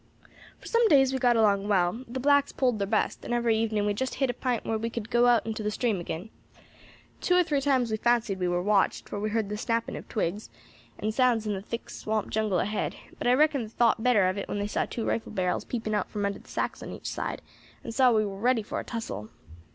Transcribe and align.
"For 0.57 0.65
some 0.65 0.87
days 0.87 1.13
we 1.13 1.19
got 1.19 1.35
along 1.35 1.67
well; 1.67 2.03
the 2.07 2.19
blacks 2.19 2.51
poled 2.51 2.79
thar 2.79 2.87
best, 2.87 3.23
and 3.23 3.35
every 3.35 3.55
evening 3.55 3.85
we 3.85 3.93
just 3.93 4.15
hit 4.15 4.31
a 4.31 4.33
pint 4.33 4.65
where 4.65 4.79
we 4.79 4.89
could 4.89 5.11
go 5.11 5.27
out 5.27 5.45
into 5.45 5.61
the 5.61 5.69
stream 5.69 5.99
agin. 5.99 6.31
Two 7.19 7.35
or 7.35 7.43
three 7.43 7.61
times 7.61 7.91
we 7.91 7.97
fancied 7.97 8.39
we 8.39 8.47
war 8.47 8.63
watched, 8.63 9.07
for 9.07 9.19
we 9.19 9.29
heard 9.29 9.49
the 9.49 9.57
snapping 9.59 9.95
of 9.95 10.09
twigs, 10.09 10.49
and 10.97 11.13
sounds 11.13 11.45
in 11.45 11.53
the 11.53 11.61
thick 11.61 11.87
swamp 11.91 12.31
jungle 12.31 12.57
ahead; 12.59 12.95
but 13.19 13.27
I 13.27 13.35
reckon 13.35 13.61
they 13.61 13.69
thowt 13.69 14.01
better 14.01 14.27
of 14.27 14.39
it 14.39 14.47
when 14.49 14.57
they 14.57 14.65
saw 14.65 14.85
two 14.85 15.05
rifle 15.05 15.33
barrels 15.33 15.65
peeping 15.65 15.93
out 15.93 16.09
from 16.09 16.23
the 16.23 16.41
sacks 16.45 16.81
on 16.81 16.91
each 16.91 17.05
side, 17.05 17.43
and 17.83 17.93
saw 17.93 18.11
we 18.11 18.25
war 18.25 18.39
ready 18.39 18.63
for 18.63 18.79
a 18.79 18.83
tussle. 18.83 19.29